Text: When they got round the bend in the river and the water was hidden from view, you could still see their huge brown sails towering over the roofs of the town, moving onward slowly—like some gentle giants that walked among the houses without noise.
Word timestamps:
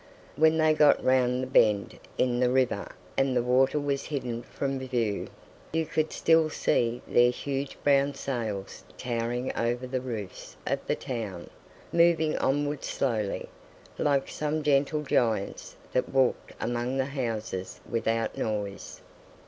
When 0.35 0.57
they 0.57 0.73
got 0.73 1.03
round 1.03 1.43
the 1.43 1.47
bend 1.47 1.99
in 2.17 2.39
the 2.39 2.49
river 2.49 2.91
and 3.15 3.37
the 3.37 3.43
water 3.43 3.79
was 3.79 4.05
hidden 4.05 4.41
from 4.41 4.79
view, 4.79 5.27
you 5.73 5.85
could 5.85 6.11
still 6.11 6.49
see 6.49 7.03
their 7.07 7.29
huge 7.29 7.77
brown 7.83 8.15
sails 8.15 8.83
towering 8.97 9.55
over 9.55 9.85
the 9.85 10.01
roofs 10.01 10.57
of 10.65 10.79
the 10.87 10.95
town, 10.95 11.51
moving 11.93 12.35
onward 12.39 12.83
slowly—like 12.83 14.27
some 14.27 14.63
gentle 14.63 15.03
giants 15.03 15.75
that 15.91 16.09
walked 16.09 16.51
among 16.59 16.97
the 16.97 17.05
houses 17.05 17.79
without 17.87 18.35
noise. 18.35 19.01